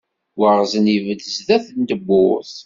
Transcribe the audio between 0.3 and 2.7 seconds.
Waɣzen ibedd sdat n tewwurt.